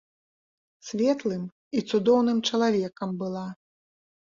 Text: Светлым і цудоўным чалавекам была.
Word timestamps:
Светлым 0.87 1.43
і 1.77 1.85
цудоўным 1.89 2.37
чалавекам 2.51 3.09
была. 3.25 3.49